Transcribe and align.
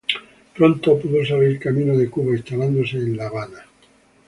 Pronto 0.55 0.97
pudo 0.99 1.23
salir 1.23 1.59
camino 1.59 1.95
de 1.95 2.09
Cuba, 2.09 2.31
instalándose 2.35 2.97
en 2.97 3.17
La 3.17 3.27
Habana. 3.27 3.67